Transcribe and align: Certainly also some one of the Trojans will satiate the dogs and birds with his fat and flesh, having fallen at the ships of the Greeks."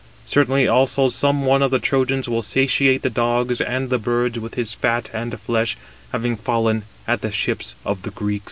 Certainly 0.25 0.67
also 0.67 1.09
some 1.09 1.45
one 1.45 1.61
of 1.61 1.69
the 1.69 1.77
Trojans 1.77 2.27
will 2.27 2.41
satiate 2.41 3.03
the 3.03 3.09
dogs 3.11 3.61
and 3.61 3.87
birds 4.01 4.39
with 4.39 4.55
his 4.55 4.73
fat 4.73 5.11
and 5.13 5.39
flesh, 5.39 5.77
having 6.11 6.37
fallen 6.37 6.85
at 7.07 7.21
the 7.21 7.29
ships 7.29 7.75
of 7.85 8.01
the 8.01 8.09
Greeks." 8.09 8.39